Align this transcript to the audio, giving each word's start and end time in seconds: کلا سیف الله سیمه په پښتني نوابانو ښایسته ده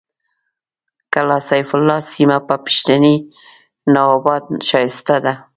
کلا 1.13 1.37
سیف 1.49 1.69
الله 1.77 1.99
سیمه 2.13 2.37
په 2.47 2.55
پښتني 2.63 3.15
نوابانو 3.93 4.55
ښایسته 4.67 5.15
ده 5.25 5.33